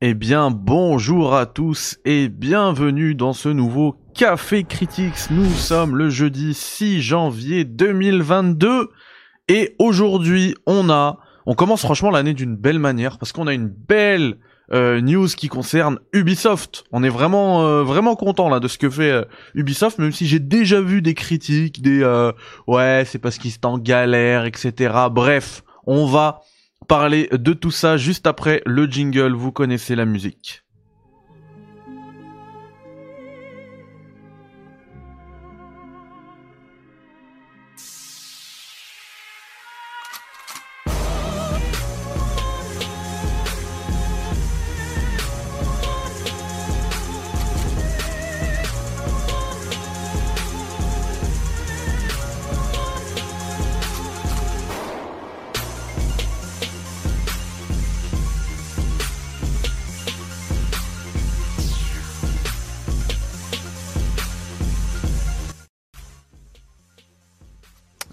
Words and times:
Eh 0.00 0.14
bien, 0.14 0.52
bonjour 0.52 1.34
à 1.34 1.44
tous 1.46 1.98
et 2.04 2.28
bienvenue 2.28 3.16
dans 3.16 3.32
ce 3.32 3.48
nouveau 3.48 3.96
Café 4.14 4.62
Critics. 4.62 5.28
Nous 5.32 5.50
sommes 5.50 5.96
le 5.96 6.08
jeudi 6.08 6.54
6 6.54 7.02
janvier 7.02 7.64
2022 7.64 8.90
et 9.48 9.74
aujourd'hui, 9.80 10.54
on 10.66 10.88
a, 10.88 11.18
on 11.46 11.56
commence 11.56 11.80
franchement 11.80 12.10
l'année 12.10 12.32
d'une 12.32 12.54
belle 12.54 12.78
manière 12.78 13.18
parce 13.18 13.32
qu'on 13.32 13.48
a 13.48 13.54
une 13.54 13.66
belle 13.66 14.36
euh, 14.72 15.00
news 15.00 15.26
qui 15.26 15.48
concerne 15.48 15.98
Ubisoft. 16.12 16.84
On 16.92 17.02
est 17.02 17.08
vraiment 17.08 17.66
euh, 17.66 17.82
vraiment 17.82 18.14
content 18.14 18.48
là 18.48 18.60
de 18.60 18.68
ce 18.68 18.78
que 18.78 18.90
fait 18.90 19.10
euh, 19.10 19.24
Ubisoft, 19.56 19.98
même 19.98 20.12
si 20.12 20.28
j'ai 20.28 20.38
déjà 20.38 20.80
vu 20.80 21.02
des 21.02 21.14
critiques, 21.14 21.82
des 21.82 22.04
ouais 22.68 23.02
c'est 23.04 23.18
parce 23.18 23.36
qu'ils 23.36 23.50
sont 23.50 23.66
en 23.66 23.78
galère, 23.78 24.44
etc. 24.44 24.94
Bref, 25.10 25.64
on 25.88 26.06
va 26.06 26.42
parler 26.88 27.28
de 27.30 27.52
tout 27.52 27.70
ça 27.70 27.96
juste 27.96 28.26
après 28.26 28.62
le 28.66 28.86
jingle. 28.86 29.34
Vous 29.34 29.52
connaissez 29.52 29.94
la 29.94 30.06
musique. 30.06 30.64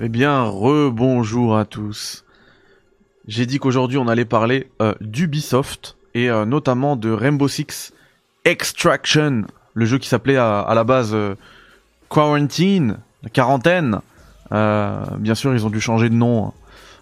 Eh 0.05 0.07
bien, 0.07 0.43
rebonjour 0.43 1.57
à 1.57 1.65
tous. 1.65 2.25
J'ai 3.27 3.47
dit 3.47 3.57
qu'aujourd'hui 3.57 3.97
on 3.97 4.07
allait 4.07 4.23
parler 4.23 4.69
euh, 4.79 4.93
d'Ubisoft 5.01 5.97
et 6.13 6.29
euh, 6.29 6.45
notamment 6.45 6.95
de 6.95 7.09
Rainbow 7.09 7.47
Six 7.47 7.91
Extraction, 8.43 9.45
le 9.73 9.85
jeu 9.87 9.97
qui 9.97 10.07
s'appelait 10.07 10.37
à, 10.37 10.71
la 10.75 10.83
base 10.83 11.15
euh, 11.15 11.33
Quarantine, 12.07 12.99
quarantaine. 13.33 13.99
bien 14.51 15.33
sûr, 15.33 15.55
ils 15.55 15.65
ont 15.65 15.71
dû 15.71 15.81
changer 15.81 16.09
de 16.09 16.13
nom 16.13 16.49
hein, 16.49 16.53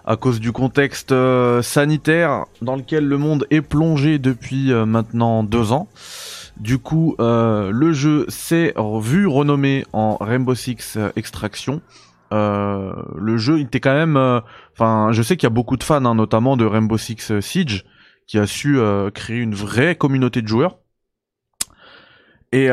à 0.05 0.15
cause 0.15 0.39
du 0.39 0.53
contexte 0.53 1.13
sanitaire 1.61 2.45
dans 2.61 2.77
lequel 2.77 3.05
le 3.05 3.17
monde 3.17 3.45
est 3.49 3.59
plongé 3.59 4.17
depuis 4.17 4.71
maintenant 4.71 5.43
deux 5.43 5.73
ans. 5.73 5.89
Du 6.55 6.77
coup, 6.77 7.17
le 7.19 7.91
jeu 7.91 8.25
s'est 8.29 8.73
vu 9.01 9.27
renommé 9.27 9.85
en 9.91 10.15
Rainbow 10.21 10.55
Six 10.55 10.97
Extraction 11.17 11.81
le 12.33 13.37
jeu 13.37 13.59
il 13.59 13.65
était 13.65 13.79
quand 13.79 13.93
même 13.93 14.17
euh, 14.17 14.41
enfin 14.73 15.11
je 15.11 15.21
sais 15.21 15.37
qu'il 15.37 15.45
y 15.45 15.51
a 15.51 15.51
beaucoup 15.51 15.77
de 15.77 15.83
fans 15.83 16.03
hein, 16.05 16.15
notamment 16.15 16.57
de 16.57 16.65
Rainbow 16.65 16.97
Six 16.97 17.31
euh, 17.31 17.41
Siege 17.41 17.85
qui 18.27 18.39
a 18.39 18.47
su 18.47 18.79
créer 19.13 19.39
une 19.39 19.53
vraie 19.53 19.95
communauté 19.95 20.41
de 20.41 20.47
joueurs 20.47 20.77
et 22.53 22.69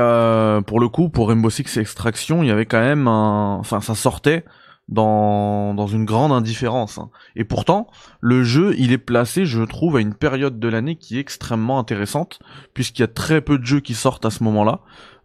pour 0.64 0.78
le 0.78 0.88
coup 0.88 1.08
pour 1.08 1.28
Rainbow 1.28 1.50
Six 1.50 1.77
Extraction 1.77 2.44
il 2.44 2.48
y 2.48 2.53
avait 2.53 2.66
quand 2.66 2.81
même 2.81 3.08
un 3.08 3.56
enfin 3.56 3.81
ça 3.81 3.97
sortait 3.97 4.44
dans, 4.91 5.72
dans 5.75 5.86
une 5.86 6.05
grande 6.05 6.33
indifférence. 6.33 6.98
Hein. 6.98 7.11
Et 7.36 7.44
pourtant, 7.44 7.86
le 8.20 8.42
jeu, 8.42 8.75
il 8.77 8.92
est 8.92 8.98
placé, 8.98 9.47
je 9.47 9.62
trouve, 9.62 9.97
à 9.97 10.00
une 10.00 10.14
période 10.14 10.58
de 10.58 10.69
l'année 10.69 10.97
qui 10.97 11.16
est 11.16 11.20
extrêmement 11.20 11.78
intéressante, 11.78 12.41
puisqu'il 12.75 13.03
y 13.03 13.05
a 13.05 13.08
très 13.08 13.41
peu 13.41 13.56
de 13.56 13.64
jeux 13.64 13.81
qui 13.81 13.94
sortent 13.94 14.27
à 14.27 14.31
ce 14.31 14.42
moment-là. 14.44 14.81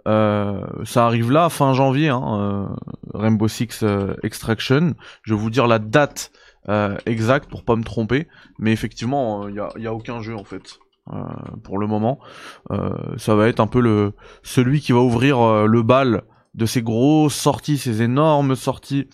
Euh, 0.07 0.61
ça 0.83 1.05
arrive 1.05 1.31
là 1.31 1.49
fin 1.49 1.73
janvier, 1.73 2.09
hein, 2.09 2.23
euh, 2.23 2.65
Rainbow 3.13 3.47
Six 3.47 3.81
euh, 3.83 4.13
Extraction. 4.23 4.93
Je 5.23 5.33
vais 5.33 5.39
vous 5.39 5.49
dire 5.49 5.67
la 5.67 5.79
date 5.79 6.31
exacte 7.05 7.47
pour 7.47 7.63
pas 7.63 7.75
me 7.75 7.83
tromper, 7.83 8.27
mais 8.57 8.71
effectivement, 8.71 9.47
il 9.47 9.53
y 9.53 9.59
a, 9.59 9.69
y 9.77 9.85
a, 9.85 9.93
aucun 9.93 10.19
jeu 10.21 10.35
en 10.35 10.43
fait. 10.43 10.79
pour 11.63 11.77
le 11.77 11.85
moment, 11.85 12.17
ça 13.17 13.35
va 13.35 13.47
être 13.49 13.59
un 13.59 13.67
peu 13.67 13.79
le 13.79 14.13
celui 14.41 14.81
qui 14.81 14.91
va 14.91 14.97
ouvrir 14.97 15.67
le 15.67 15.83
bal 15.83 16.23
de 16.55 16.65
ces 16.65 16.81
grosses 16.81 17.35
sorties, 17.35 17.77
ces 17.77 18.01
énormes 18.01 18.55
sorties 18.55 19.07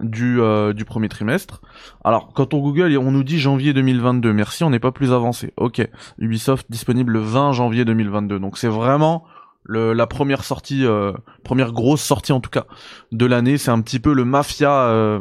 du, 0.00 0.38
du 0.74 0.84
premier 0.84 1.08
trimestre. 1.08 1.62
Alors, 2.04 2.34
quand 2.34 2.52
on 2.52 2.58
Google, 2.58 2.94
on 2.98 3.10
nous 3.10 3.24
dit 3.24 3.38
janvier 3.38 3.72
2022. 3.72 4.34
Merci, 4.34 4.62
on 4.64 4.68
n'est 4.68 4.78
pas 4.78 4.92
plus 4.92 5.10
avancé. 5.10 5.54
Ok, 5.56 5.80
Ubisoft 6.18 6.70
disponible 6.70 7.14
le 7.14 7.20
20 7.20 7.52
janvier 7.52 7.86
2022. 7.86 8.38
Donc 8.38 8.58
c'est 8.58 8.68
vraiment 8.68 9.24
la 9.68 10.06
première 10.06 10.44
sortie, 10.44 10.86
euh, 10.86 11.12
première 11.44 11.72
grosse 11.72 12.02
sortie 12.02 12.32
en 12.32 12.40
tout 12.40 12.50
cas 12.50 12.66
de 13.12 13.26
l'année, 13.26 13.58
c'est 13.58 13.70
un 13.70 13.80
petit 13.80 14.00
peu 14.00 14.14
le 14.14 14.24
Mafia, 14.24 14.88
euh, 14.88 15.20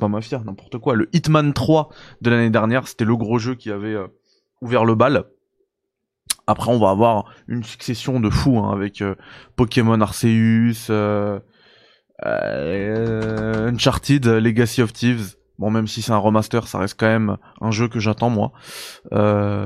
pas 0.00 0.08
Mafia, 0.08 0.40
n'importe 0.44 0.78
quoi, 0.78 0.94
le 0.94 1.08
Hitman 1.12 1.52
3 1.52 1.88
de 2.20 2.30
l'année 2.30 2.50
dernière. 2.50 2.86
C'était 2.86 3.04
le 3.04 3.16
gros 3.16 3.38
jeu 3.38 3.54
qui 3.54 3.70
avait 3.70 3.94
euh, 3.94 4.06
ouvert 4.62 4.84
le 4.84 4.94
bal. 4.94 5.24
Après, 6.46 6.70
on 6.70 6.78
va 6.78 6.90
avoir 6.90 7.26
une 7.46 7.62
succession 7.62 8.20
de 8.20 8.30
fous 8.30 8.58
hein, 8.58 8.72
avec 8.72 9.04
Pokémon 9.54 10.00
Arceus, 10.00 10.90
Uncharted, 12.24 14.26
Legacy 14.26 14.80
of 14.80 14.94
Thieves. 14.94 15.36
Bon, 15.58 15.70
même 15.70 15.86
si 15.86 16.00
c'est 16.00 16.12
un 16.12 16.18
remaster, 16.18 16.66
ça 16.66 16.78
reste 16.78 16.98
quand 16.98 17.08
même 17.08 17.36
un 17.60 17.70
jeu 17.70 17.88
que 17.88 18.00
j'attends 18.00 18.30
moi. 18.30 18.52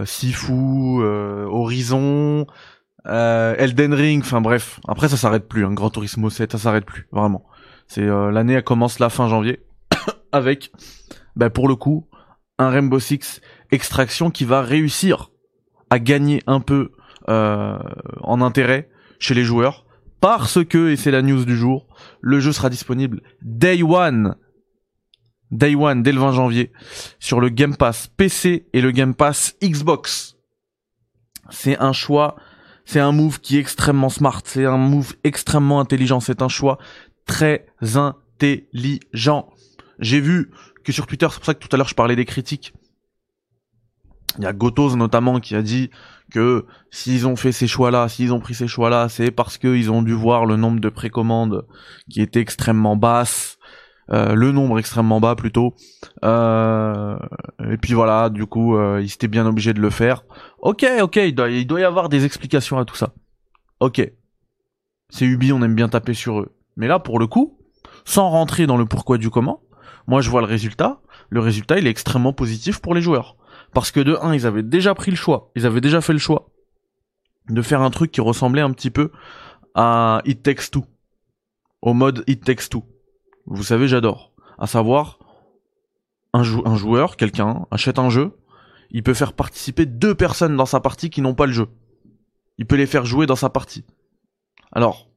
Sifu, 0.06 1.04
Horizon, 1.04 2.46
euh, 3.06 3.54
Elden 3.58 3.94
Ring, 3.94 4.22
enfin 4.22 4.40
bref. 4.40 4.80
Après 4.86 5.08
ça 5.08 5.16
s'arrête 5.16 5.48
plus, 5.48 5.64
un 5.64 5.72
Grand 5.72 5.90
Turismo 5.90 6.30
7, 6.30 6.52
ça 6.52 6.58
s'arrête 6.58 6.84
plus, 6.84 7.08
vraiment. 7.12 7.44
C'est 7.86 8.02
euh, 8.02 8.30
l'année 8.30 8.54
elle 8.54 8.64
commence 8.64 8.98
la 8.98 9.10
fin 9.10 9.28
janvier 9.28 9.64
avec 10.32 10.72
bah, 11.36 11.50
pour 11.50 11.68
le 11.68 11.76
coup 11.76 12.06
un 12.58 12.70
Rainbow 12.70 13.00
Six 13.00 13.40
Extraction 13.70 14.30
qui 14.30 14.44
va 14.44 14.62
réussir 14.62 15.30
à 15.90 15.98
gagner 15.98 16.42
un 16.46 16.60
peu 16.60 16.92
euh, 17.28 17.78
en 18.20 18.40
intérêt 18.40 18.88
chez 19.18 19.34
les 19.34 19.44
joueurs 19.44 19.84
parce 20.20 20.64
que 20.64 20.90
et 20.90 20.96
c'est 20.96 21.10
la 21.10 21.22
news 21.22 21.44
du 21.44 21.56
jour, 21.56 21.88
le 22.20 22.38
jeu 22.38 22.52
sera 22.52 22.70
disponible 22.70 23.22
day 23.42 23.82
one 23.82 24.36
Day 25.52 25.74
One 25.74 26.02
dès 26.02 26.12
le 26.12 26.18
20 26.18 26.32
janvier 26.32 26.72
sur 27.20 27.38
le 27.38 27.50
Game 27.50 27.76
Pass 27.76 28.08
PC 28.16 28.66
et 28.72 28.80
le 28.80 28.90
Game 28.90 29.14
Pass 29.14 29.54
Xbox. 29.62 30.36
C'est 31.50 31.78
un 31.78 31.92
choix 31.92 32.36
c'est 32.84 33.00
un 33.00 33.12
move 33.12 33.40
qui 33.40 33.56
est 33.56 33.60
extrêmement 33.60 34.08
smart, 34.08 34.42
c'est 34.44 34.64
un 34.64 34.76
move 34.76 35.14
extrêmement 35.24 35.80
intelligent, 35.80 36.20
c'est 36.20 36.42
un 36.42 36.48
choix 36.48 36.78
très 37.26 37.66
intelligent. 37.94 39.50
J'ai 39.98 40.20
vu 40.20 40.50
que 40.84 40.92
sur 40.92 41.06
Twitter, 41.06 41.28
c'est 41.30 41.38
pour 41.38 41.46
ça 41.46 41.54
que 41.54 41.60
tout 41.60 41.68
à 41.72 41.76
l'heure 41.76 41.88
je 41.88 41.94
parlais 41.94 42.16
des 42.16 42.24
critiques. 42.24 42.74
Il 44.38 44.44
y 44.44 44.46
a 44.46 44.52
Gotos 44.52 44.96
notamment 44.96 45.40
qui 45.40 45.54
a 45.54 45.62
dit 45.62 45.90
que 46.32 46.64
s'ils 46.90 47.26
ont 47.26 47.36
fait 47.36 47.52
ces 47.52 47.66
choix-là, 47.66 48.08
s'ils 48.08 48.32
ont 48.32 48.40
pris 48.40 48.54
ces 48.54 48.66
choix-là, 48.66 49.08
c'est 49.08 49.30
parce 49.30 49.58
qu'ils 49.58 49.90
ont 49.90 50.02
dû 50.02 50.14
voir 50.14 50.46
le 50.46 50.56
nombre 50.56 50.80
de 50.80 50.88
précommandes 50.88 51.66
qui 52.10 52.22
était 52.22 52.40
extrêmement 52.40 52.96
basse, 52.96 53.58
euh, 54.10 54.34
le 54.34 54.52
nombre 54.52 54.78
extrêmement 54.78 55.20
bas 55.20 55.36
plutôt. 55.36 55.74
Euh, 56.24 57.16
et 57.70 57.76
puis 57.76 57.94
voilà, 57.94 58.30
du 58.30 58.46
coup, 58.46 58.76
euh, 58.76 59.00
ils 59.02 59.12
étaient 59.12 59.28
bien 59.28 59.46
obligés 59.46 59.74
de 59.74 59.80
le 59.80 59.90
faire. 59.90 60.24
Ok, 60.58 60.84
ok, 61.00 61.16
il 61.16 61.34
doit, 61.34 61.50
y 61.50 61.84
avoir 61.84 62.08
des 62.08 62.24
explications 62.24 62.78
à 62.78 62.84
tout 62.84 62.96
ça. 62.96 63.14
Ok. 63.80 64.00
C'est 65.08 65.24
Ubi, 65.24 65.52
on 65.52 65.62
aime 65.62 65.74
bien 65.74 65.88
taper 65.88 66.14
sur 66.14 66.40
eux. 66.40 66.56
Mais 66.76 66.88
là, 66.88 66.98
pour 66.98 67.18
le 67.18 67.26
coup, 67.26 67.58
sans 68.04 68.28
rentrer 68.30 68.66
dans 68.66 68.76
le 68.76 68.86
pourquoi 68.86 69.18
du 69.18 69.30
comment, 69.30 69.62
moi 70.06 70.20
je 70.20 70.30
vois 70.30 70.40
le 70.40 70.46
résultat. 70.46 71.00
Le 71.28 71.40
résultat, 71.40 71.78
il 71.78 71.86
est 71.86 71.90
extrêmement 71.90 72.32
positif 72.32 72.80
pour 72.80 72.94
les 72.94 73.02
joueurs. 73.02 73.36
Parce 73.72 73.90
que 73.90 74.00
de 74.00 74.16
1, 74.20 74.34
ils 74.34 74.46
avaient 74.46 74.62
déjà 74.62 74.94
pris 74.94 75.10
le 75.10 75.16
choix, 75.16 75.50
ils 75.54 75.66
avaient 75.66 75.80
déjà 75.80 76.00
fait 76.00 76.12
le 76.12 76.18
choix 76.18 76.50
de 77.48 77.62
faire 77.62 77.80
un 77.80 77.90
truc 77.90 78.10
qui 78.12 78.20
ressemblait 78.20 78.60
un 78.60 78.70
petit 78.70 78.90
peu 78.90 79.10
à 79.74 80.22
It 80.24 80.42
Takes 80.42 80.70
Two. 80.70 80.84
Au 81.80 81.92
mode 81.92 82.22
It 82.26 82.44
Takes 82.44 82.68
Two 82.68 82.84
vous 83.46 83.62
savez, 83.62 83.88
j'adore. 83.88 84.32
À 84.58 84.66
savoir, 84.66 85.18
un, 86.32 86.42
joueur, 86.42 87.16
quelqu'un, 87.16 87.66
achète 87.70 87.98
un 87.98 88.10
jeu, 88.10 88.38
il 88.90 89.02
peut 89.02 89.14
faire 89.14 89.32
participer 89.32 89.86
deux 89.86 90.14
personnes 90.14 90.56
dans 90.56 90.66
sa 90.66 90.80
partie 90.80 91.10
qui 91.10 91.20
n'ont 91.20 91.34
pas 91.34 91.46
le 91.46 91.52
jeu. 91.52 91.68
Il 92.58 92.66
peut 92.66 92.76
les 92.76 92.86
faire 92.86 93.04
jouer 93.04 93.26
dans 93.26 93.36
sa 93.36 93.50
partie. 93.50 93.84
Alors, 94.70 95.08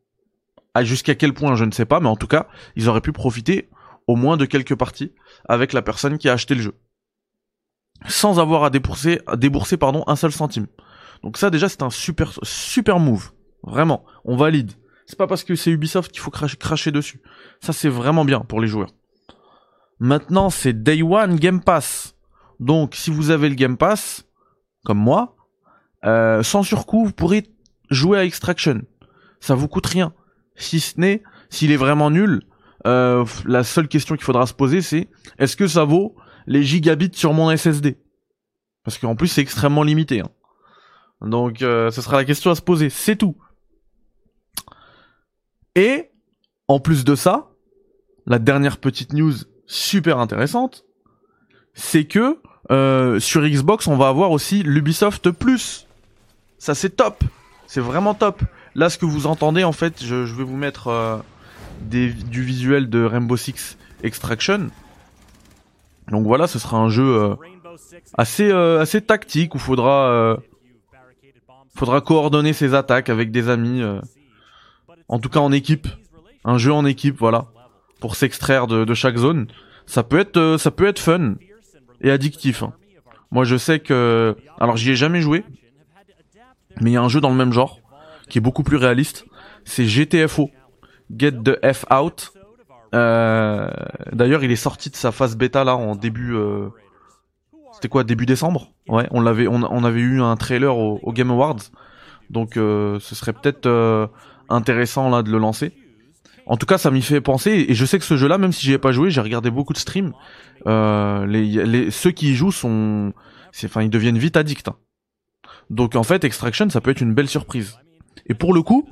jusqu'à 0.81 1.16
quel 1.16 1.33
point, 1.33 1.56
je 1.56 1.66
ne 1.66 1.72
sais 1.72 1.86
pas, 1.86 2.00
mais 2.00 2.10
en 2.10 2.16
tout 2.16 2.27
cas, 2.27 2.48
ils 2.75 2.89
auraient 2.89 3.01
pu 3.01 3.12
profiter 3.12 3.69
au 4.07 4.16
moins 4.16 4.38
de 4.38 4.45
quelques 4.45 4.75
parties 4.75 5.13
avec 5.48 5.74
la 5.74 5.81
personne 5.81 6.18
qui 6.18 6.30
a 6.30 6.33
acheté 6.33 6.56
le 6.56 6.62
jeu. 6.62 6.75
Sans 8.07 8.39
avoir 8.39 8.63
à 8.63 8.69
débourser, 8.69 9.22
un 10.07 10.16
seul 10.16 10.31
centime. 10.31 10.68
Donc 11.24 11.38
ça 11.38 11.50
déjà 11.50 11.69
c'est 11.69 11.81
un 11.81 11.89
super 11.89 12.33
super 12.44 13.00
move. 13.00 13.31
Vraiment, 13.63 14.06
on 14.25 14.36
valide. 14.36 14.74
C'est 15.06 15.18
pas 15.18 15.28
parce 15.28 15.44
que 15.44 15.56
c'est 15.56 15.72
Ubisoft 15.72 16.12
qu'il 16.12 16.22
faut 16.22 16.31
cracher, 16.31 16.92
dessus. 16.92 17.22
Ça, 17.62 17.74
c'est 17.74 17.90
vraiment 17.90 18.25
bien 18.25 18.40
pour 18.40 18.60
les 18.60 18.68
joueurs. 18.68 18.90
Maintenant, 20.00 20.50
c'est 20.50 20.74
Day 20.74 21.02
One 21.04 21.36
Game 21.36 21.62
Pass. 21.62 22.16
Donc, 22.60 22.96
si 22.96 23.12
vous 23.12 23.30
avez 23.30 23.50
le 23.50 23.56
Game 23.56 23.78
Pass, 23.78 24.25
comme 24.84 24.98
moi, 24.98 25.36
euh, 26.06 26.44
sans 26.44 26.63
surcoût, 26.63 27.06
vous 27.06 27.12
pourrez 27.12 27.48
jouer 27.90 28.19
à 28.19 28.25
Extraction. 28.25 28.81
Ça 29.40 29.56
vous 29.56 29.68
coûte 29.68 29.86
rien. 29.86 30.13
Si 30.56 30.80
ce 30.80 31.00
n'est, 31.00 31.22
s'il 31.50 31.72
est 31.72 31.78
vraiment 31.78 32.10
nul, 32.10 32.42
euh, 32.88 33.25
la 33.46 33.63
seule 33.63 33.88
question 33.88 34.16
qu'il 34.16 34.24
faudra 34.24 34.46
se 34.46 34.54
poser, 34.54 34.81
c'est 34.81 35.08
est-ce 35.38 35.56
que 35.56 35.68
ça 35.68 35.84
vaut 35.84 36.16
les 36.48 36.63
gigabits 36.63 37.12
sur 37.13 37.34
mon 37.34 37.56
SSD 37.56 37.98
Parce 38.84 38.98
qu'en 38.98 39.16
plus, 39.16 39.28
c'est 39.28 39.42
extrêmement 39.42 39.84
limité. 39.84 40.22
Hein. 40.22 40.30
Donc, 41.22 41.62
euh, 41.62 41.92
ce 41.92 42.01
sera 42.01 42.18
la 42.18 42.25
question 42.25 42.51
à 42.51 42.56
se 42.56 42.62
poser. 42.62 42.90
C'est 42.90 43.16
tout. 43.16 43.36
Et, 45.75 46.10
en 46.68 46.80
plus 46.80 47.04
de 47.04 47.16
ça, 47.16 47.50
la 48.25 48.39
dernière 48.39 48.77
petite 48.77 49.13
news 49.13 49.33
super 49.68 50.19
intéressante, 50.19 50.86
c'est 51.74 52.06
que 52.06 52.39
euh, 52.72 53.19
sur 53.19 53.44
Xbox, 53.44 53.88
on 53.88 53.98
va 53.98 54.07
avoir 54.07 54.31
aussi 54.31 54.63
l'Ubisoft 54.63 55.31
Plus. 55.31 55.88
Ça, 56.57 56.74
c'est 56.74 56.95
top. 56.95 57.24
C'est 57.68 57.81
vraiment 57.81 58.13
top. 58.13 58.42
Là, 58.74 58.89
ce 58.89 58.98
que 58.98 59.06
vous 59.06 59.27
entendez, 59.27 59.63
en 59.63 59.72
fait, 59.72 60.04
je, 60.04 60.16
vais 60.16 60.44
vous 60.44 60.57
mettre 60.57 60.88
euh, 60.88 61.18
des, 61.81 62.12
du 62.12 62.44
visuel 62.44 62.89
de 62.89 63.04
Rainbow 63.04 63.38
Six 63.38 63.77
Extraction. 64.04 64.69
Donc 66.10 66.25
voilà, 66.25 66.48
ce 66.48 66.60
sera 66.60 66.77
un 66.77 66.89
jeu 66.89 67.04
euh, 67.04 67.36
assez 68.18 68.51
assez 68.51 69.01
tactique 69.01 69.56
où 69.56 69.60
faudra 69.60 70.38
faudra 71.74 72.00
coordonner 72.01 72.54
ses 72.54 72.75
attaques 72.75 73.10
avec 73.10 73.31
des 73.31 73.50
amis. 73.50 73.81
En 75.07 75.19
tout 75.19 75.30
cas, 75.30 75.40
en 75.40 75.52
équipe. 75.52 75.88
Un 76.44 76.57
jeu 76.57 76.72
en 76.72 76.86
équipe, 76.86 77.18
voilà, 77.18 77.48
pour 78.00 78.16
s'extraire 78.16 78.68
de, 78.68 78.86
de, 78.86 78.94
chaque 78.94 79.18
zone. 79.18 79.48
Ça 79.88 80.04
peut 80.04 80.19
être 80.19 80.57
ça 80.60 80.72
peut 80.72 80.86
être 80.86 81.00
fun 81.00 81.36
et 82.02 82.12
addictif. 82.12 82.63
Hein. 82.63 82.74
Moi, 83.31 83.44
je 83.44 83.57
sais 83.57 83.80
que, 83.80 84.36
alors 84.60 84.78
j'y 84.78 84.92
ai 84.92 84.96
jamais 84.96 85.22
joué, 85.22 85.44
mais 86.81 86.92
il 86.92 86.94
y 86.94 86.98
a 86.98 87.02
un 87.02 87.10
jeu 87.10 87.22
dans 87.22 87.30
le 87.30 87.36
même 87.36 87.52
genre 87.52 87.80
qui 88.30 88.38
est 88.38 88.42
beaucoup 88.42 88.63
plus 88.63 88.78
réaliste. 88.78 89.25
C'est 89.63 89.86
GTFO, 89.86 90.50
Get 91.16 91.31
the 91.44 91.74
F 91.74 91.86
Out. 91.92 92.31
Euh, 92.94 93.69
D'ailleurs, 94.12 94.44
il 94.44 94.51
est 94.51 94.56
sorti 94.56 94.90
de 94.90 94.96
sa 94.96 95.12
phase 95.12 95.36
bêta 95.36 95.63
là 95.63 95.75
en 95.75 95.96
début. 95.96 96.36
Euh... 96.36 96.69
C'était 97.74 97.90
quoi, 97.90 98.04
début 98.04 98.25
décembre? 98.25 98.69
Ouais, 98.88 99.08
on 99.12 99.19
l'avait, 99.19 99.48
on, 99.48 99.84
avait 99.84 100.00
eu 100.00 100.22
un 100.22 100.38
trailer 100.38 100.78
au, 100.78 101.12
Game 101.12 101.30
Awards, 101.30 101.60
donc 102.30 102.56
euh, 102.56 103.00
ce 103.01 103.16
serait 103.16 103.34
peut-être 103.34 103.66
euh, 103.66 104.08
intéressant 104.50 105.09
là 105.09 105.24
de 105.24 105.31
le 105.31 105.38
lancer. 105.38 105.74
En 106.47 106.57
tout 106.57 106.65
cas, 106.65 106.77
ça 106.77 106.92
m'y 106.92 107.01
fait 107.01 107.21
penser 107.21 107.65
et 107.68 107.74
je 107.74 107.86
sais 107.86 107.97
que 107.97 108.06
ce 108.06 108.18
jeu-là, 108.18 108.38
même 108.38 108.51
si 108.51 108.65
j'y 108.65 108.74
ai 108.74 108.77
pas 108.77 108.92
joué, 108.92 109.09
j'ai 109.09 109.21
regardé 109.21 109.50
beaucoup 109.50 109.74
de 109.74 109.80
streams. 109.80 110.13
Euh, 110.68 111.25
les, 111.25 111.65
les, 111.65 111.92
ceux 111.92 112.12
qui 112.12 112.31
y 112.31 112.36
jouent 112.36 112.51
sont, 112.51 113.13
enfin, 113.63 113.81
ils 113.81 113.89
deviennent 113.89 114.18
vite 114.18 114.38
addicts. 114.38 114.68
Hein. 114.68 114.75
Donc 115.69 115.95
en 115.95 116.03
fait, 116.03 116.24
Extraction, 116.24 116.69
ça 116.69 116.81
peut 116.81 116.92
être 116.92 117.01
une 117.01 117.13
belle 117.13 117.27
surprise. 117.27 117.80
Et 118.27 118.36
pour 118.36 118.53
le 118.53 118.62
coup, 118.62 118.88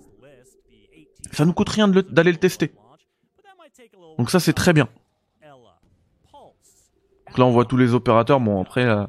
ça 1.32 1.46
nous 1.46 1.54
coûte 1.54 1.70
rien 1.70 1.88
d'aller 1.88 2.32
le, 2.32 2.38
tester. 2.38 2.74
Donc 4.18 4.32
ça, 4.32 4.40
c'est 4.40 4.54
très 4.54 4.74
bien. 4.74 4.88
Donc 7.28 7.38
là, 7.38 7.46
on 7.46 7.52
voit 7.52 7.66
tous 7.66 7.78
les 7.78 7.94
opérateurs. 7.94 8.40
Bon, 8.40 8.62
après, 8.62 8.86
euh, 8.86 9.06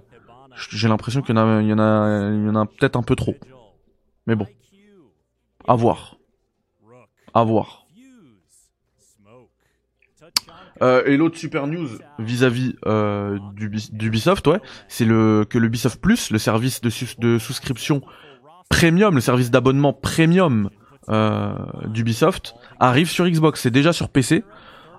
j'ai 0.71 0.89
l'impression 0.89 1.21
qu'il 1.21 1.35
y 1.35 1.39
en 1.39 1.47
a, 1.47 1.59
a, 1.59 1.63
y 1.63 2.49
en 2.49 2.57
a 2.57 2.67
peut-être 2.67 2.97
un 2.97 3.03
peu 3.03 3.17
trop. 3.17 3.35
Mais 4.27 4.35
bon, 4.35 4.47
à 5.67 5.75
voir, 5.75 6.17
à 7.35 7.45
voir. 7.45 7.87
Euh, 10.83 11.05
et 11.07 11.17
l'autre 11.17 11.39
super 11.39 11.67
news 11.67 11.89
vis-à-vis 12.19 12.75
euh, 12.87 13.39
d'Ubisoft, 13.93 14.47
ouais, 14.49 14.61
c'est 14.89 15.05
le 15.05 15.47
que 15.49 15.59
l'Ubisoft 15.59 16.01
Plus, 16.01 16.31
le 16.31 16.39
service 16.39 16.81
de, 16.81 16.91
de 17.19 17.39
souscription 17.39 18.03
premium, 18.69 19.15
le 19.15 19.21
service 19.21 19.51
d'abonnement 19.51 19.93
premium 19.93 20.71
euh, 21.09 21.55
d'Ubisoft, 21.87 22.55
arrive 22.81 23.09
sur 23.09 23.29
Xbox. 23.29 23.61
C'est 23.61 23.71
déjà 23.71 23.93
sur 23.93 24.09
PC. 24.09 24.43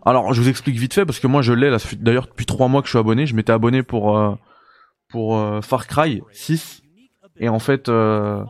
Alors, 0.05 0.33
je 0.33 0.41
vous 0.41 0.49
explique 0.49 0.77
vite 0.77 0.93
fait 0.93 1.05
parce 1.05 1.19
que 1.19 1.27
moi 1.27 1.41
je 1.41 1.51
l'ai. 1.51 1.75
D'ailleurs, 1.97 2.27
depuis 2.27 2.45
trois 2.45 2.67
mois 2.67 2.81
que 2.81 2.87
je 2.87 2.91
suis 2.91 2.99
abonné. 2.99 3.25
Je 3.25 3.35
m'étais 3.35 3.51
abonné 3.51 3.83
pour 3.83 4.17
euh, 4.17 4.35
pour 5.09 5.37
euh, 5.37 5.61
Far 5.61 5.87
Cry 5.87 6.21
6 6.31 6.83
et 7.37 7.49
en 7.49 7.59
fait, 7.59 7.89
euh, 7.89 8.43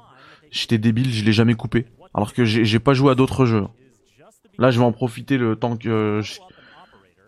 j'étais 0.52 0.78
débile, 0.78 1.12
je 1.12 1.24
l'ai 1.24 1.34
jamais 1.34 1.56
coupé. 1.56 1.88
Alors 2.16 2.34
que 2.34 2.46
j'ai 2.46 2.80
pas 2.80 2.94
joué 2.94 3.12
à 3.12 3.16
d'autres 3.16 3.46
jeux. 3.46 3.66
Là, 4.58 4.72
je 4.72 4.80
vais 4.80 4.86
en 4.86 4.94
profiter 4.94 5.38
le 5.38 5.58
temps 5.58 5.76
que 5.76 6.22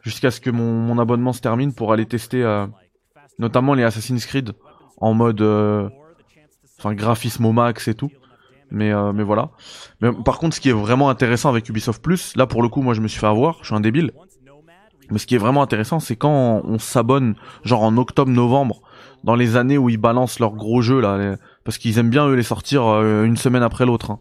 jusqu'à 0.02 0.32
ce 0.32 0.40
que 0.40 0.50
mon, 0.50 0.98
abonnement 0.98 1.34
se 1.34 1.42
termine 1.42 1.74
pour 1.74 1.92
aller 1.92 2.06
tester 2.06 2.42
euh, 2.42 2.66
notamment 3.38 3.74
les 3.74 3.84
Assassin's 3.84 4.26
Creed 4.26 4.54
en 4.96 5.14
mode 5.14 5.42
euh, 5.42 5.90
enfin 6.80 6.94
graphisme 6.94 7.46
au 7.46 7.52
max 7.52 7.90
et 7.90 7.96
tout. 7.96 8.12
Mais 8.72 8.94
euh, 8.94 9.12
voilà. 9.12 9.50
Par 10.24 10.40
contre, 10.40 10.56
ce 10.56 10.62
qui 10.62 10.70
est 10.70 10.74
vraiment 10.74 11.10
intéressant 11.10 11.50
avec 11.50 11.68
Ubisoft 11.68 12.02
Plus, 12.02 12.34
là 12.38 12.48
pour 12.48 12.64
le 12.64 12.70
coup, 12.70 12.82
moi 12.82 12.94
je 12.94 13.02
me 13.02 13.10
suis 13.10 13.20
fait 13.20 13.28
avoir, 13.28 13.58
je 13.62 13.68
suis 13.68 13.76
un 13.76 13.82
débile. 13.82 14.12
Mais 15.12 15.20
ce 15.20 15.28
qui 15.28 15.36
est 15.36 15.38
vraiment 15.38 15.62
intéressant, 15.62 16.00
c'est 16.00 16.16
quand 16.16 16.62
on, 16.64 16.80
s'abonne, 16.80 17.36
genre 17.64 17.84
en 17.84 17.96
octobre-novembre, 17.98 18.82
dans 19.26 19.36
les 19.36 19.58
années 19.58 19.78
où 19.78 19.90
ils 19.90 19.98
balancent 19.98 20.40
leurs 20.40 20.56
gros 20.56 20.82
jeux 20.82 21.00
là, 21.00 21.36
parce 21.64 21.78
qu'ils 21.78 21.98
aiment 21.98 22.10
bien 22.10 22.28
eux 22.28 22.36
les 22.36 22.44
sortir 22.44 22.84
une 23.24 23.38
semaine 23.38 23.64
après 23.64 23.86
l'autre. 23.86 24.12
Hein. 24.12 24.20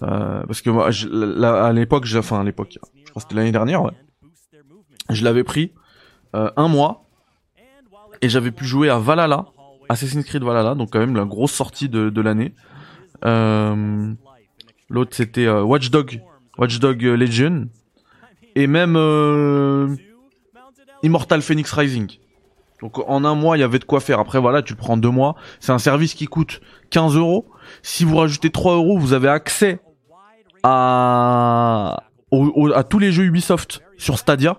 Parce 0.00 0.62
que 0.62 0.70
moi, 0.70 0.88
à 0.88 1.72
l'époque, 1.72 2.06
enfin 2.16 2.40
à 2.40 2.44
l'époque, 2.44 2.78
je 3.04 3.10
crois 3.10 3.14
que 3.14 3.20
c'était 3.22 3.34
l'année 3.34 3.52
dernière, 3.52 3.82
ouais 3.82 3.92
je 5.14 5.24
l'avais 5.24 5.44
pris 5.44 5.72
euh, 6.34 6.50
un 6.56 6.68
mois 6.68 7.04
et 8.22 8.28
j'avais 8.28 8.50
pu 8.50 8.64
jouer 8.64 8.88
à 8.88 8.98
Valhalla, 8.98 9.46
Assassin's 9.88 10.24
Creed 10.24 10.42
Valhalla, 10.42 10.74
donc 10.74 10.90
quand 10.90 10.98
même 10.98 11.16
la 11.16 11.24
grosse 11.24 11.52
sortie 11.52 11.88
de, 11.88 12.10
de 12.10 12.20
l'année. 12.20 12.54
Euh, 13.24 14.12
L'autre 14.88 15.14
c'était 15.14 15.46
euh, 15.46 15.62
Watch 15.62 15.90
Dog, 15.90 16.20
Watch 16.58 16.78
Dog 16.78 17.02
Legion 17.02 17.68
et 18.56 18.66
même 18.66 18.96
euh, 18.96 19.94
Immortal 21.02 21.42
Phoenix 21.42 21.72
Rising. 21.72 22.18
Donc 22.80 22.98
en 23.08 23.24
un 23.24 23.34
mois 23.34 23.56
il 23.56 23.60
y 23.60 23.62
avait 23.62 23.78
de 23.78 23.84
quoi 23.84 24.00
faire. 24.00 24.18
Après 24.18 24.40
voilà, 24.40 24.62
tu 24.62 24.74
prends 24.74 24.96
deux 24.96 25.10
mois. 25.10 25.36
C'est 25.60 25.72
un 25.72 25.78
service 25.78 26.14
qui 26.14 26.26
coûte 26.26 26.60
15 26.90 27.16
euros. 27.16 27.46
Si 27.82 28.04
vous 28.04 28.16
rajoutez 28.16 28.50
3 28.50 28.74
euros, 28.74 28.98
vous 28.98 29.12
avez 29.12 29.28
accès 29.28 29.80
à 30.62 32.02
tous 32.88 32.98
les 32.98 33.12
jeux 33.12 33.24
Ubisoft 33.24 33.82
sur 33.98 34.18
Stadia. 34.18 34.58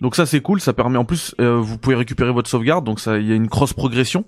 Donc 0.00 0.16
ça 0.16 0.24
c'est 0.24 0.40
cool, 0.40 0.60
ça 0.60 0.72
permet 0.72 0.98
en 0.98 1.04
plus 1.04 1.34
euh, 1.40 1.58
vous 1.58 1.76
pouvez 1.76 1.94
récupérer 1.94 2.32
votre 2.32 2.48
sauvegarde, 2.48 2.84
donc 2.84 3.00
ça 3.00 3.18
il 3.18 3.26
y 3.26 3.32
a 3.32 3.34
une 3.34 3.48
cross 3.48 3.74
progression 3.74 4.24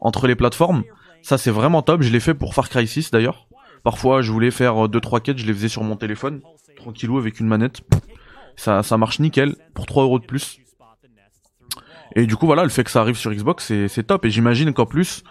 entre 0.00 0.26
les 0.26 0.34
plateformes. 0.34 0.82
Ça 1.22 1.36
c'est 1.36 1.50
vraiment 1.50 1.82
top, 1.82 2.02
je 2.02 2.10
l'ai 2.10 2.20
fait 2.20 2.32
pour 2.32 2.54
Far 2.54 2.70
Cry 2.70 2.86
6 2.86 3.10
d'ailleurs. 3.10 3.46
Parfois 3.84 4.22
je 4.22 4.32
voulais 4.32 4.50
faire 4.50 4.88
2 4.88 5.00
3 5.00 5.20
quêtes, 5.20 5.38
je 5.38 5.46
les 5.46 5.52
faisais 5.52 5.68
sur 5.68 5.82
mon 5.82 5.96
téléphone, 5.96 6.40
tranquillou 6.76 7.18
avec 7.18 7.38
une 7.38 7.46
manette. 7.46 7.82
Ça 8.56 8.82
ça 8.82 8.96
marche 8.96 9.20
nickel 9.20 9.56
pour 9.74 9.84
3 9.84 10.04
euros 10.04 10.18
de 10.18 10.24
plus. 10.24 10.58
Et 12.16 12.26
du 12.26 12.36
coup 12.36 12.46
voilà, 12.46 12.62
le 12.62 12.70
fait 12.70 12.84
que 12.84 12.90
ça 12.90 13.02
arrive 13.02 13.16
sur 13.16 13.30
Xbox 13.30 13.72
c'est 13.88 14.06
top 14.06 14.24
et 14.24 14.30
j'imagine 14.30 14.72
qu'en 14.72 14.86
plus 14.86 15.22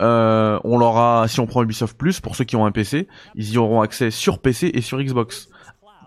euh, 0.00 0.58
on 0.64 0.78
l'aura 0.78 1.26
si 1.28 1.40
on 1.40 1.46
prend 1.46 1.62
Ubisoft 1.62 1.96
Plus 1.96 2.20
pour 2.20 2.36
ceux 2.36 2.44
qui 2.44 2.56
ont 2.56 2.66
un 2.66 2.72
PC, 2.72 3.08
ils 3.34 3.50
y 3.52 3.58
auront 3.58 3.80
accès 3.80 4.10
sur 4.10 4.40
PC 4.40 4.70
et 4.74 4.80
sur 4.80 5.00
Xbox 5.00 5.48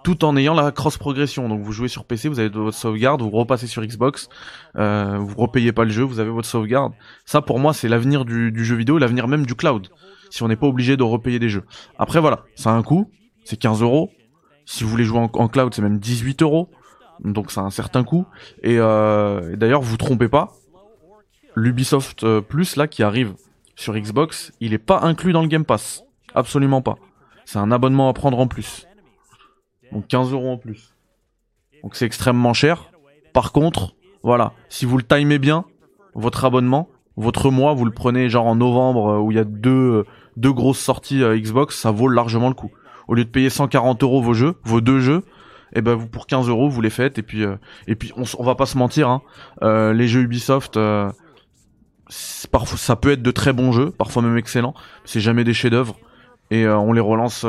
tout 0.03 0.25
en 0.25 0.35
ayant 0.35 0.53
la 0.53 0.71
cross 0.71 0.97
progression. 0.97 1.49
Donc 1.49 1.61
vous 1.61 1.71
jouez 1.71 1.87
sur 1.87 2.05
PC, 2.05 2.27
vous 2.29 2.39
avez 2.39 2.49
votre 2.49 2.77
sauvegarde, 2.77 3.21
vous 3.21 3.29
repassez 3.29 3.67
sur 3.67 3.85
Xbox, 3.85 4.29
euh, 4.75 5.17
vous 5.19 5.35
repayez 5.37 5.71
pas 5.71 5.83
le 5.83 5.91
jeu, 5.91 6.03
vous 6.03 6.19
avez 6.19 6.29
votre 6.29 6.47
sauvegarde. 6.47 6.93
Ça 7.25 7.41
pour 7.41 7.59
moi 7.59 7.73
c'est 7.73 7.87
l'avenir 7.87 8.25
du, 8.25 8.63
jeu 8.63 8.75
vidéo, 8.75 8.97
l'avenir 8.97 9.27
même 9.27 9.45
du 9.45 9.55
cloud. 9.55 9.89
Si 10.29 10.43
on 10.43 10.47
n'est 10.47 10.55
pas 10.55 10.67
obligé 10.67 10.97
de 10.97 11.03
repayer 11.03 11.39
des 11.39 11.49
jeux. 11.49 11.63
Après 11.99 12.19
voilà, 12.19 12.43
ça 12.55 12.71
a 12.71 12.73
un 12.73 12.83
coût, 12.83 13.11
c'est 13.43 13.57
15 13.57 13.81
euros. 13.81 14.11
Si 14.65 14.83
vous 14.83 14.89
voulez 14.89 15.03
jouer 15.03 15.19
en, 15.19 15.47
cloud, 15.47 15.73
c'est 15.73 15.81
même 15.81 15.99
18 15.99 16.41
euros. 16.43 16.69
Donc 17.19 17.51
ça 17.51 17.61
a 17.61 17.63
un 17.65 17.69
certain 17.71 18.03
coût. 18.03 18.25
Et, 18.63 18.77
euh, 18.79 19.55
d'ailleurs, 19.57 19.81
vous 19.81 19.97
trompez 19.97 20.29
pas, 20.29 20.53
l'Ubisoft 21.55 22.23
euh, 22.23 22.39
Plus 22.39 22.77
là 22.77 22.87
qui 22.87 23.03
arrive 23.03 23.35
sur 23.75 23.97
Xbox, 23.97 24.51
il 24.59 24.73
est 24.73 24.77
pas 24.77 25.01
inclus 25.01 25.33
dans 25.33 25.41
le 25.41 25.47
Game 25.47 25.65
Pass. 25.65 26.03
Absolument 26.35 26.81
pas. 26.81 26.95
C'est 27.45 27.59
un 27.59 27.71
abonnement 27.71 28.09
à 28.09 28.13
prendre 28.13 28.39
en 28.39 28.47
plus. 28.47 28.87
Donc 29.91 30.07
15 30.07 30.31
euros 30.31 30.51
en 30.51 30.57
plus. 30.57 30.95
Donc 31.83 31.95
c'est 31.95 32.05
extrêmement 32.05 32.53
cher. 32.53 32.91
Par 33.33 33.51
contre, 33.51 33.95
voilà, 34.23 34.53
si 34.69 34.85
vous 34.85 34.97
le 34.97 35.03
timez 35.03 35.39
bien, 35.39 35.65
votre 36.13 36.45
abonnement, 36.45 36.89
votre 37.17 37.51
mois, 37.51 37.73
vous 37.73 37.85
le 37.85 37.91
prenez 37.91 38.29
genre 38.29 38.45
en 38.45 38.55
novembre 38.55 39.09
euh, 39.09 39.19
où 39.19 39.31
il 39.31 39.37
y 39.37 39.39
a 39.39 39.43
deux, 39.43 39.69
euh, 39.71 40.05
deux 40.37 40.53
grosses 40.53 40.79
sorties 40.79 41.23
euh, 41.23 41.37
Xbox, 41.37 41.77
ça 41.77 41.91
vaut 41.91 42.07
largement 42.07 42.47
le 42.47 42.53
coup. 42.53 42.71
Au 43.07 43.15
lieu 43.15 43.25
de 43.25 43.29
payer 43.29 43.49
140 43.49 44.03
euros 44.03 44.21
vos 44.21 44.33
jeux, 44.33 44.55
vos 44.63 44.81
deux 44.81 44.99
jeux, 44.99 45.23
et 45.73 45.79
eh 45.79 45.81
ben 45.81 45.95
vous 45.95 46.07
pour 46.07 46.27
15 46.27 46.49
euros 46.49 46.69
vous 46.69 46.81
les 46.81 46.89
faites 46.89 47.17
et 47.17 47.23
puis 47.23 47.45
et 47.87 47.95
puis 47.95 48.11
on, 48.17 48.23
on 48.39 48.43
va 48.43 48.55
pas 48.55 48.65
se 48.65 48.77
mentir, 48.77 49.07
hein, 49.07 49.21
les 49.93 50.07
jeux 50.09 50.21
Ubisoft, 50.21 50.77
parfois 52.51 52.77
ça 52.77 52.95
peut 52.95 53.11
être 53.11 53.21
de 53.21 53.31
très 53.31 53.53
bons 53.53 53.71
jeux, 53.71 53.91
parfois 53.91 54.21
même 54.21 54.37
excellents, 54.37 54.73
c'est 55.05 55.21
jamais 55.21 55.43
des 55.43 55.53
chefs-d'œuvre 55.53 55.97
et 56.49 56.67
on 56.67 56.91
les 56.93 57.01
relance 57.01 57.45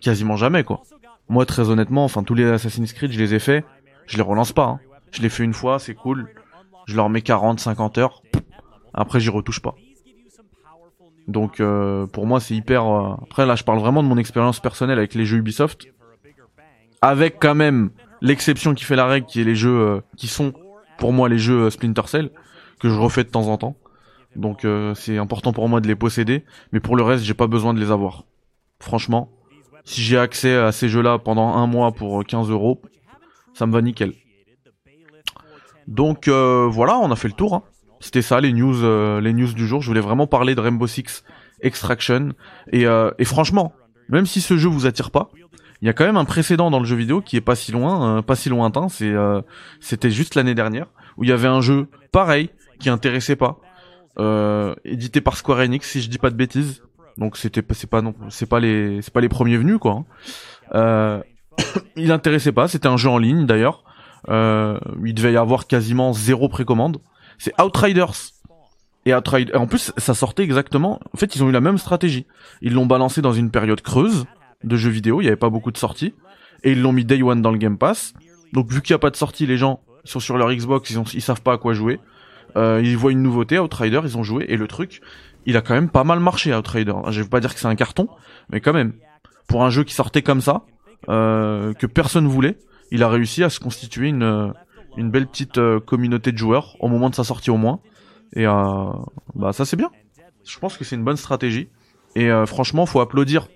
quasiment 0.00 0.36
jamais 0.36 0.64
quoi. 0.64 0.82
Moi, 1.28 1.46
très 1.46 1.70
honnêtement, 1.70 2.04
enfin, 2.04 2.22
tous 2.22 2.34
les 2.34 2.44
Assassin's 2.44 2.92
Creed, 2.92 3.10
je 3.10 3.18
les 3.18 3.32
ai 3.34 3.38
fait. 3.38 3.64
Je 4.06 4.18
les 4.18 4.22
relance 4.22 4.52
pas. 4.52 4.64
Hein. 4.66 4.80
Je 5.10 5.22
les 5.22 5.30
fais 5.30 5.42
une 5.42 5.54
fois, 5.54 5.78
c'est 5.78 5.94
cool. 5.94 6.28
Je 6.86 6.96
leur 6.96 7.08
mets 7.08 7.22
40, 7.22 7.58
50 7.60 7.96
heures. 7.96 8.22
Après, 8.92 9.20
j'y 9.20 9.30
retouche 9.30 9.60
pas. 9.60 9.74
Donc 11.26 11.60
euh, 11.60 12.06
pour 12.06 12.26
moi 12.26 12.38
c'est 12.38 12.54
hyper... 12.54 12.84
euh, 12.86 13.14
Après 13.22 13.46
là 13.46 13.56
je 13.56 13.64
parle 13.64 13.78
vraiment 13.78 14.02
de 14.02 14.08
mon 14.08 14.18
expérience 14.18 14.60
personnelle 14.60 14.98
avec 14.98 15.14
les 15.14 15.24
jeux 15.24 15.38
Ubisoft. 15.38 15.86
Avec 17.00 17.38
quand 17.40 17.54
même 17.54 17.90
l'exception 18.20 18.74
qui 18.74 18.84
fait 18.84 18.96
la 18.96 19.06
règle 19.06 19.26
qui 19.26 19.40
est 19.40 19.44
les 19.44 19.54
jeux 19.54 19.70
euh, 19.80 20.00
qui 20.18 20.26
sont 20.28 20.52
pour 20.98 21.14
moi 21.14 21.30
les 21.30 21.38
jeux 21.38 21.62
euh, 21.62 21.70
Splinter 21.70 22.06
Cell 22.06 22.30
que 22.78 22.90
je 22.90 22.98
refais 22.98 23.24
de 23.24 23.30
temps 23.30 23.48
en 23.48 23.56
temps. 23.56 23.74
Donc 24.36 24.64
euh, 24.64 24.94
c'est 24.94 25.18
important 25.18 25.52
pour 25.52 25.68
moi 25.68 25.80
de 25.80 25.86
les 25.86 25.94
posséder. 25.94 26.44
Mais 26.72 26.80
pour 26.80 26.96
le 26.96 27.02
reste 27.02 27.24
j'ai 27.24 27.34
pas 27.34 27.46
besoin 27.46 27.74
de 27.74 27.80
les 27.80 27.90
avoir. 27.90 28.24
Franchement, 28.80 29.30
si 29.84 30.02
j'ai 30.02 30.18
accès 30.18 30.54
à 30.54 30.72
ces 30.72 30.88
jeux-là 30.88 31.18
pendant 31.18 31.54
un 31.54 31.66
mois 31.66 31.92
pour 31.92 32.20
euh, 32.20 32.24
15 32.24 32.50
euros, 32.50 32.80
ça 33.52 33.66
me 33.66 33.72
va 33.72 33.82
nickel. 33.82 34.12
Donc 35.86 36.28
euh, 36.28 36.66
voilà, 36.70 36.98
on 36.98 37.10
a 37.10 37.16
fait 37.16 37.28
le 37.28 37.34
tour. 37.34 37.54
hein. 37.54 37.62
C'était 38.00 38.22
ça 38.22 38.40
les 38.40 38.52
news, 38.52 38.84
euh, 38.84 39.20
les 39.20 39.32
news 39.32 39.52
du 39.52 39.66
jour. 39.66 39.80
Je 39.80 39.86
voulais 39.86 40.00
vraiment 40.00 40.26
parler 40.26 40.54
de 40.54 40.60
Rainbow 40.60 40.86
Six 40.86 41.24
Extraction. 41.60 42.30
Et, 42.72 42.86
euh, 42.86 43.10
et 43.18 43.24
franchement, 43.24 43.72
même 44.08 44.26
si 44.26 44.40
ce 44.40 44.56
jeu 44.58 44.68
vous 44.68 44.86
attire 44.86 45.10
pas, 45.10 45.30
il 45.80 45.86
y 45.86 45.90
a 45.90 45.92
quand 45.92 46.04
même 46.04 46.16
un 46.16 46.24
précédent 46.24 46.70
dans 46.70 46.80
le 46.80 46.84
jeu 46.84 46.96
vidéo 46.96 47.20
qui 47.20 47.36
est 47.36 47.42
pas 47.42 47.54
si 47.54 47.72
loin, 47.72 48.18
euh, 48.18 48.22
pas 48.22 48.36
si 48.36 48.48
lointain. 48.48 48.88
Euh, 49.02 49.42
c'était 49.80 50.10
juste 50.10 50.34
l'année 50.34 50.54
dernière 50.54 50.86
où 51.16 51.24
il 51.24 51.30
y 51.30 51.32
avait 51.32 51.48
un 51.48 51.60
jeu 51.60 51.88
pareil 52.12 52.50
qui 52.80 52.90
intéressait 52.90 53.36
pas, 53.36 53.58
euh, 54.18 54.74
édité 54.84 55.20
par 55.20 55.36
Square 55.36 55.58
Enix 55.60 55.88
si 55.88 56.00
je 56.00 56.08
dis 56.08 56.18
pas 56.18 56.30
de 56.30 56.36
bêtises. 56.36 56.82
Donc 57.18 57.36
c'était, 57.36 57.62
c'est 57.72 57.88
pas 57.88 58.02
non, 58.02 58.14
c'est 58.28 58.48
pas 58.48 58.60
les, 58.60 59.00
c'est 59.02 59.12
pas 59.12 59.20
les 59.20 59.28
premiers 59.28 59.56
venus 59.56 59.78
quoi. 59.78 59.92
hein. 59.92 60.04
Euh, 60.74 61.22
il 61.96 62.10
intéressait 62.12 62.52
pas. 62.52 62.68
C'était 62.68 62.88
un 62.88 62.96
jeu 62.96 63.08
en 63.08 63.18
ligne 63.18 63.46
d'ailleurs. 63.46 63.84
Euh, 64.28 64.78
il 65.04 65.14
devait 65.14 65.32
y 65.32 65.36
avoir 65.36 65.66
quasiment 65.66 66.12
zéro 66.12 66.48
précommande. 66.48 66.98
C'est 67.38 67.52
Outriders. 67.60 68.14
Et 69.06 69.14
Outriders, 69.14 69.60
en 69.60 69.66
plus, 69.66 69.92
ça 69.98 70.14
sortait 70.14 70.44
exactement. 70.44 70.98
En 71.12 71.18
fait, 71.18 71.36
ils 71.36 71.44
ont 71.44 71.48
eu 71.48 71.52
la 71.52 71.60
même 71.60 71.78
stratégie. 71.78 72.26
Ils 72.62 72.72
l'ont 72.72 72.86
balancé 72.86 73.20
dans 73.20 73.32
une 73.34 73.50
période 73.50 73.82
creuse 73.82 74.24
de 74.62 74.76
jeux 74.76 74.90
vidéo. 74.90 75.20
Il 75.20 75.24
y 75.24 75.26
avait 75.26 75.36
pas 75.36 75.50
beaucoup 75.50 75.70
de 75.70 75.76
sorties. 75.76 76.14
Et 76.62 76.72
ils 76.72 76.80
l'ont 76.80 76.92
mis 76.92 77.04
Day 77.04 77.22
One 77.22 77.42
dans 77.42 77.50
le 77.50 77.58
Game 77.58 77.76
Pass. 77.76 78.14
Donc, 78.54 78.72
vu 78.72 78.80
qu'il 78.80 78.94
n'y 78.94 78.96
a 78.96 79.00
pas 79.00 79.10
de 79.10 79.16
sortie, 79.16 79.46
les 79.46 79.58
gens 79.58 79.80
sont 80.04 80.20
sur 80.20 80.38
leur 80.38 80.50
Xbox, 80.52 80.88
ils, 80.90 80.98
ont, 80.98 81.04
ils 81.12 81.20
savent 81.20 81.42
pas 81.42 81.52
à 81.54 81.58
quoi 81.58 81.74
jouer. 81.74 82.00
Euh, 82.56 82.80
ils 82.82 82.96
voient 82.96 83.12
une 83.12 83.22
nouveauté, 83.22 83.58
Outrider, 83.58 84.00
ils 84.04 84.16
ont 84.16 84.22
joué. 84.22 84.46
Et 84.48 84.56
le 84.56 84.68
truc, 84.68 85.00
il 85.46 85.56
a 85.56 85.60
quand 85.60 85.74
même 85.74 85.88
pas 85.88 86.04
mal 86.04 86.20
marché, 86.20 86.54
Outrider. 86.54 86.94
Je 87.10 87.22
vais 87.22 87.28
pas 87.28 87.40
dire 87.40 87.54
que 87.54 87.60
c'est 87.60 87.66
un 87.66 87.76
carton, 87.76 88.08
mais 88.50 88.60
quand 88.60 88.72
même. 88.72 88.92
Pour 89.46 89.64
un 89.64 89.70
jeu 89.70 89.84
qui 89.84 89.92
sortait 89.92 90.22
comme 90.22 90.40
ça, 90.40 90.62
euh, 91.08 91.74
que 91.74 91.86
personne 91.86 92.26
voulait, 92.26 92.56
il 92.90 93.02
a 93.02 93.08
réussi 93.08 93.42
à 93.42 93.50
se 93.50 93.60
constituer 93.60 94.08
une, 94.08 94.22
euh, 94.22 94.48
une 94.96 95.10
belle 95.10 95.26
petite 95.26 95.58
euh, 95.58 95.80
communauté 95.80 96.32
de 96.32 96.38
joueurs 96.38 96.76
au 96.80 96.88
moment 96.88 97.10
de 97.10 97.14
sa 97.14 97.24
sortie 97.24 97.50
au 97.50 97.56
moins. 97.56 97.80
Et 98.34 98.46
euh, 98.46 98.52
bah 99.34 99.52
ça 99.52 99.64
c'est 99.64 99.76
bien. 99.76 99.90
Je 100.46 100.58
pense 100.58 100.76
que 100.76 100.84
c'est 100.84 100.96
une 100.96 101.04
bonne 101.04 101.16
stratégie. 101.16 101.68
Et 102.16 102.30
franchement, 102.46 102.86
faut 102.86 103.00
applaudir 103.00 103.48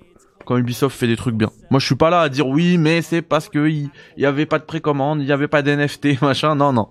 quand 0.45 0.57
Ubisoft 0.57 0.99
fait 0.99 1.07
des 1.07 1.17
trucs 1.17 1.37
bien. 1.37 1.51
Moi, 1.71 1.79
je 1.79 1.87
suis 1.87 1.95
pas 1.95 2.11
là 2.11 2.23
à 2.23 2.29
dire 2.29 2.49
oui, 2.49 2.77
mais 2.77 3.03
c'est 3.03 3.23
parce 3.23 3.49
que 3.49 3.69
il 3.69 3.91
il 4.17 4.23
y 4.23 4.27
avait 4.27 4.47
pas 4.47 4.59
de 4.59 4.65
précommande, 4.65 5.21
il 5.21 5.29
y 5.29 5.33
avait 5.33 5.47
pas 5.47 5.63
d'NFT, 5.63 6.21
machin. 6.23 6.57
Non, 6.57 6.73
non. 6.73 6.89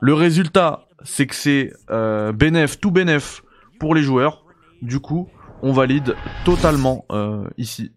Le 0.00 0.14
résultat, 0.14 0.86
c'est 1.04 1.26
que 1.26 1.34
c'est 1.34 1.72
euh, 1.90 2.32
bénéf, 2.32 2.80
tout 2.80 2.90
bénéf 2.90 3.42
pour 3.78 3.94
les 3.94 4.02
joueurs. 4.02 4.44
Du 4.82 5.00
coup, 5.00 5.28
on 5.62 5.72
valide 5.72 6.16
totalement 6.44 7.04
euh, 7.10 7.48
ici 7.56 7.92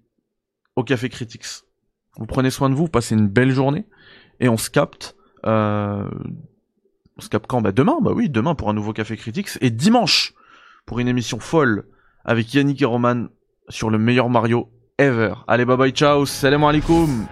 au 0.75 0.83
Café 0.83 1.09
Critics. 1.09 1.45
Vous 2.17 2.25
prenez 2.25 2.50
soin 2.50 2.69
de 2.69 2.75
vous, 2.75 2.88
passez 2.88 3.15
une 3.15 3.27
belle 3.27 3.51
journée 3.51 3.85
et 4.39 4.50
on 4.50 4.57
se 4.57 4.69
capte. 4.69 5.15
Euh, 5.45 6.09
on 7.17 7.21
se 7.21 7.29
capte 7.29 7.47
quand? 7.47 7.62
Bah 7.62 7.71
demain, 7.71 7.97
bah 8.01 8.12
oui, 8.13 8.29
demain 8.29 8.55
pour 8.55 8.69
un 8.69 8.74
nouveau 8.74 8.93
Café 8.93 9.17
Critics 9.17 9.50
et 9.62 9.69
dimanche 9.69 10.33
pour 10.85 11.00
une 11.00 11.07
émission 11.07 11.39
folle 11.39 11.85
avec 12.24 12.53
Yannick 12.53 12.81
et 12.81 12.85
Roman 12.85 13.27
sur 13.69 13.89
le 13.89 13.97
meilleur 13.97 14.29
Mario 14.29 14.69
ever. 14.97 15.33
Allez, 15.47 15.65
bye 15.65 15.77
bye, 15.77 15.91
ciao, 15.91 16.25
salam 16.25 16.63
alaikum 16.63 17.27